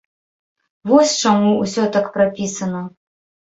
[0.91, 2.85] Вось чаму ўсё так прапісана.